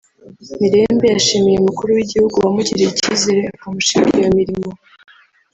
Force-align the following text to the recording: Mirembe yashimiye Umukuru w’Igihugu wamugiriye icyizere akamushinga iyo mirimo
Mirembe 0.59 1.05
yashimiye 1.15 1.57
Umukuru 1.59 1.89
w’Igihugu 1.97 2.35
wamugiriye 2.37 2.87
icyizere 2.89 3.41
akamushinga 3.55 4.11
iyo 4.19 4.29
mirimo 4.37 4.69